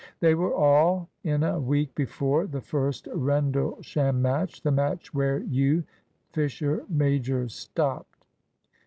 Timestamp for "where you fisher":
5.13-6.85